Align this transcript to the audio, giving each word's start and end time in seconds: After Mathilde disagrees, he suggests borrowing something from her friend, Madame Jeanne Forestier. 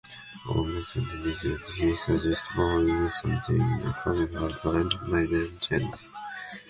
After 0.49 0.61
Mathilde 0.63 1.21
disagrees, 1.23 1.77
he 1.77 1.95
suggests 1.95 2.47
borrowing 2.55 3.11
something 3.11 3.93
from 4.03 4.27
her 4.33 4.49
friend, 4.49 4.91
Madame 5.05 5.55
Jeanne 5.59 5.89
Forestier. 5.91 6.09